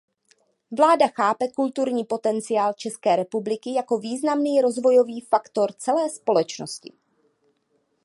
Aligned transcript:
Vláda 0.77 1.07
chápe 1.07 1.45
kulturní 1.55 2.03
potenciál 2.05 2.73
České 2.73 3.15
republiky 3.15 3.73
jako 3.73 3.97
významný 3.97 4.61
rozvojový 4.61 5.21
faktor 5.21 5.71
celé 5.73 6.09
společnosti. 6.09 6.93